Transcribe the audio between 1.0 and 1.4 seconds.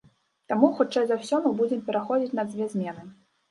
за ўсё,